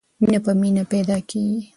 [0.21, 1.61] مینه په مینه پیدا کېږي.